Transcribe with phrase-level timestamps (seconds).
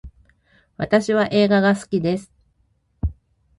[0.77, 2.31] 私は映画が好きです